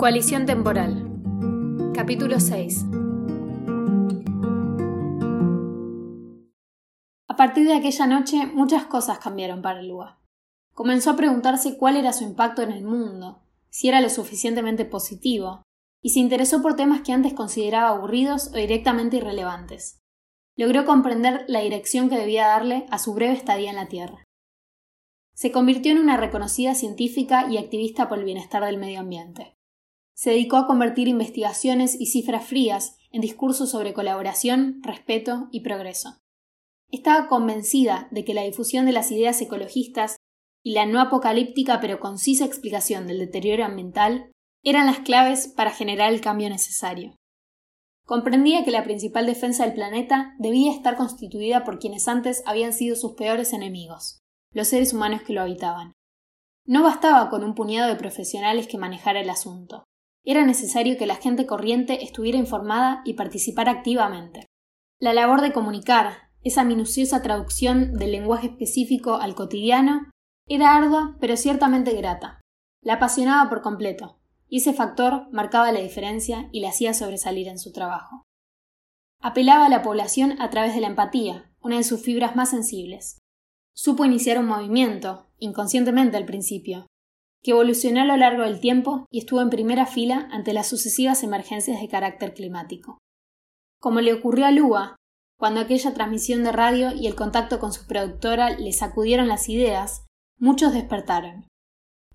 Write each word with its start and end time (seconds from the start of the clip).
Coalición 0.00 0.46
temporal. 0.46 1.20
Capítulo 1.92 2.40
6. 2.40 2.86
A 7.28 7.36
partir 7.36 7.66
de 7.66 7.74
aquella 7.74 8.06
noche 8.06 8.46
muchas 8.46 8.86
cosas 8.86 9.18
cambiaron 9.18 9.60
para 9.60 9.82
Lua. 9.82 10.18
Comenzó 10.72 11.10
a 11.10 11.16
preguntarse 11.16 11.76
cuál 11.76 11.98
era 11.98 12.14
su 12.14 12.24
impacto 12.24 12.62
en 12.62 12.72
el 12.72 12.82
mundo, 12.82 13.42
si 13.68 13.90
era 13.90 14.00
lo 14.00 14.08
suficientemente 14.08 14.86
positivo, 14.86 15.64
y 16.00 16.08
se 16.08 16.20
interesó 16.20 16.62
por 16.62 16.76
temas 16.76 17.02
que 17.02 17.12
antes 17.12 17.34
consideraba 17.34 17.90
aburridos 17.90 18.48
o 18.54 18.56
directamente 18.56 19.18
irrelevantes. 19.18 19.98
Logró 20.56 20.86
comprender 20.86 21.44
la 21.46 21.60
dirección 21.60 22.08
que 22.08 22.16
debía 22.16 22.46
darle 22.46 22.86
a 22.90 22.98
su 22.98 23.12
breve 23.12 23.34
estadía 23.34 23.68
en 23.68 23.76
la 23.76 23.88
Tierra. 23.88 24.24
Se 25.34 25.52
convirtió 25.52 25.92
en 25.92 25.98
una 25.98 26.16
reconocida 26.16 26.74
científica 26.74 27.50
y 27.50 27.58
activista 27.58 28.08
por 28.08 28.18
el 28.18 28.24
bienestar 28.24 28.64
del 28.64 28.78
medio 28.78 29.00
ambiente 29.00 29.59
se 30.20 30.32
dedicó 30.32 30.58
a 30.58 30.66
convertir 30.66 31.08
investigaciones 31.08 31.98
y 31.98 32.04
cifras 32.04 32.44
frías 32.44 32.98
en 33.10 33.22
discursos 33.22 33.70
sobre 33.70 33.94
colaboración, 33.94 34.82
respeto 34.82 35.48
y 35.50 35.60
progreso. 35.60 36.18
Estaba 36.90 37.26
convencida 37.26 38.06
de 38.10 38.26
que 38.26 38.34
la 38.34 38.42
difusión 38.42 38.84
de 38.84 38.92
las 38.92 39.10
ideas 39.10 39.40
ecologistas 39.40 40.16
y 40.62 40.74
la 40.74 40.84
no 40.84 41.00
apocalíptica 41.00 41.80
pero 41.80 42.00
concisa 42.00 42.44
explicación 42.44 43.06
del 43.06 43.18
deterioro 43.18 43.64
ambiental 43.64 44.30
eran 44.62 44.84
las 44.84 44.98
claves 44.98 45.48
para 45.56 45.70
generar 45.70 46.12
el 46.12 46.20
cambio 46.20 46.50
necesario. 46.50 47.16
Comprendía 48.04 48.62
que 48.62 48.72
la 48.72 48.84
principal 48.84 49.24
defensa 49.24 49.64
del 49.64 49.72
planeta 49.72 50.34
debía 50.38 50.70
estar 50.70 50.96
constituida 50.96 51.64
por 51.64 51.78
quienes 51.78 52.08
antes 52.08 52.42
habían 52.44 52.74
sido 52.74 52.94
sus 52.94 53.12
peores 53.14 53.54
enemigos, 53.54 54.18
los 54.52 54.68
seres 54.68 54.92
humanos 54.92 55.22
que 55.22 55.32
lo 55.32 55.40
habitaban. 55.40 55.94
No 56.66 56.82
bastaba 56.82 57.30
con 57.30 57.42
un 57.42 57.54
puñado 57.54 57.88
de 57.88 57.96
profesionales 57.96 58.68
que 58.68 58.76
manejara 58.76 59.22
el 59.22 59.30
asunto. 59.30 59.86
Era 60.24 60.44
necesario 60.44 60.98
que 60.98 61.06
la 61.06 61.16
gente 61.16 61.46
corriente 61.46 62.04
estuviera 62.04 62.38
informada 62.38 63.02
y 63.04 63.14
participara 63.14 63.72
activamente. 63.72 64.46
La 64.98 65.14
labor 65.14 65.40
de 65.40 65.52
comunicar, 65.52 66.30
esa 66.42 66.64
minuciosa 66.64 67.22
traducción 67.22 67.94
del 67.94 68.12
lenguaje 68.12 68.48
específico 68.48 69.14
al 69.14 69.34
cotidiano, 69.34 70.10
era 70.46 70.76
ardua 70.76 71.16
pero 71.20 71.36
ciertamente 71.36 71.94
grata. 71.94 72.40
La 72.82 72.94
apasionaba 72.94 73.48
por 73.48 73.62
completo, 73.62 74.18
y 74.48 74.58
ese 74.58 74.72
factor 74.72 75.28
marcaba 75.32 75.72
la 75.72 75.80
diferencia 75.80 76.48
y 76.52 76.60
la 76.60 76.70
hacía 76.70 76.92
sobresalir 76.92 77.48
en 77.48 77.58
su 77.58 77.72
trabajo. 77.72 78.24
Apelaba 79.20 79.66
a 79.66 79.68
la 79.70 79.82
población 79.82 80.40
a 80.40 80.50
través 80.50 80.74
de 80.74 80.80
la 80.80 80.88
empatía, 80.88 81.50
una 81.60 81.76
de 81.76 81.84
sus 81.84 82.02
fibras 82.02 82.36
más 82.36 82.50
sensibles. 82.50 83.18
Supo 83.74 84.04
iniciar 84.04 84.38
un 84.38 84.46
movimiento, 84.46 85.30
inconscientemente 85.38 86.16
al 86.16 86.24
principio, 86.24 86.86
que 87.42 87.52
evolucionó 87.52 88.02
a 88.02 88.04
lo 88.04 88.16
largo 88.16 88.42
del 88.42 88.60
tiempo 88.60 89.06
y 89.10 89.18
estuvo 89.20 89.40
en 89.40 89.50
primera 89.50 89.86
fila 89.86 90.28
ante 90.30 90.52
las 90.52 90.68
sucesivas 90.68 91.22
emergencias 91.22 91.80
de 91.80 91.88
carácter 91.88 92.34
climático. 92.34 92.98
Como 93.80 94.00
le 94.00 94.12
ocurrió 94.12 94.46
a 94.46 94.50
Lua, 94.50 94.96
cuando 95.38 95.60
aquella 95.60 95.94
transmisión 95.94 96.44
de 96.44 96.52
radio 96.52 96.92
y 96.94 97.06
el 97.06 97.14
contacto 97.14 97.58
con 97.58 97.72
su 97.72 97.86
productora 97.86 98.50
le 98.50 98.72
sacudieron 98.72 99.26
las 99.26 99.48
ideas, 99.48 100.04
muchos 100.38 100.74
despertaron. 100.74 101.46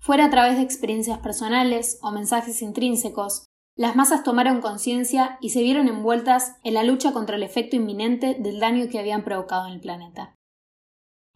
Fuera 0.00 0.26
a 0.26 0.30
través 0.30 0.56
de 0.56 0.62
experiencias 0.62 1.18
personales 1.18 1.98
o 2.02 2.12
mensajes 2.12 2.62
intrínsecos, 2.62 3.46
las 3.76 3.96
masas 3.96 4.22
tomaron 4.22 4.60
conciencia 4.60 5.38
y 5.40 5.50
se 5.50 5.62
vieron 5.62 5.88
envueltas 5.88 6.56
en 6.62 6.74
la 6.74 6.84
lucha 6.84 7.12
contra 7.12 7.34
el 7.34 7.42
efecto 7.42 7.74
inminente 7.74 8.36
del 8.38 8.60
daño 8.60 8.88
que 8.88 9.00
habían 9.00 9.24
provocado 9.24 9.66
en 9.66 9.74
el 9.74 9.80
planeta. 9.80 10.34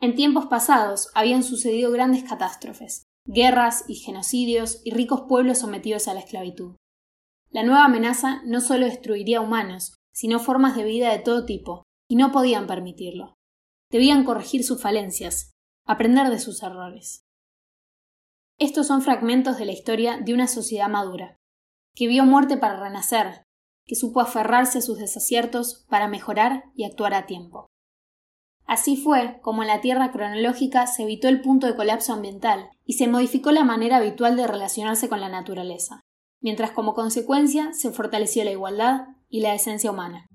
En 0.00 0.14
tiempos 0.14 0.47
pasados 0.47 1.10
habían 1.14 1.42
sucedido 1.42 1.91
grandes 1.91 2.22
catástrofes, 2.22 3.02
guerras 3.32 3.84
y 3.86 3.94
genocidios 3.94 4.80
y 4.84 4.90
ricos 4.90 5.22
pueblos 5.28 5.58
sometidos 5.58 6.08
a 6.08 6.14
la 6.14 6.20
esclavitud. 6.20 6.74
La 7.50 7.62
nueva 7.62 7.84
amenaza 7.84 8.42
no 8.44 8.60
solo 8.60 8.86
destruiría 8.86 9.40
humanos, 9.40 9.94
sino 10.12 10.40
formas 10.40 10.76
de 10.76 10.82
vida 10.82 11.12
de 11.12 11.20
todo 11.20 11.46
tipo, 11.46 11.84
y 12.08 12.16
no 12.16 12.32
podían 12.32 12.66
permitirlo. 12.66 13.34
Debían 13.88 14.24
corregir 14.24 14.64
sus 14.64 14.82
falencias, 14.82 15.52
aprender 15.86 16.28
de 16.28 16.40
sus 16.40 16.62
errores. 16.64 17.22
Estos 18.58 18.88
son 18.88 19.00
fragmentos 19.00 19.58
de 19.58 19.64
la 19.64 19.72
historia 19.72 20.19
de 20.19 20.34
una 20.34 20.48
sociedad 20.48 20.88
madura, 20.88 21.36
que 21.94 22.08
vio 22.08 22.24
muerte 22.24 22.56
para 22.56 22.80
renacer, 22.80 23.44
que 23.86 23.94
supo 23.94 24.20
aferrarse 24.20 24.78
a 24.78 24.82
sus 24.82 24.98
desaciertos 24.98 25.86
para 25.88 26.08
mejorar 26.08 26.64
y 26.74 26.84
actuar 26.84 27.14
a 27.14 27.26
tiempo. 27.26 27.69
Así 28.70 28.97
fue 28.97 29.41
como 29.42 29.62
en 29.62 29.69
la 29.69 29.81
Tierra 29.81 30.12
cronológica 30.12 30.86
se 30.86 31.03
evitó 31.03 31.26
el 31.26 31.41
punto 31.41 31.66
de 31.66 31.75
colapso 31.75 32.12
ambiental 32.12 32.70
y 32.84 32.92
se 32.92 33.08
modificó 33.08 33.50
la 33.50 33.64
manera 33.64 33.97
habitual 33.97 34.36
de 34.36 34.47
relacionarse 34.47 35.08
con 35.08 35.20
la 35.20 35.28
naturaleza, 35.28 36.03
mientras 36.41 36.70
como 36.70 36.94
consecuencia 36.94 37.72
se 37.72 37.91
fortaleció 37.91 38.44
la 38.44 38.53
igualdad 38.53 39.08
y 39.28 39.41
la 39.41 39.56
esencia 39.56 39.91
humana. 39.91 40.28